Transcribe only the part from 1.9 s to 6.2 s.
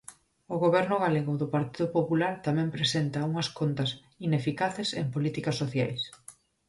Popular tamén presenta unhas contas ineficaces en políticas sociais.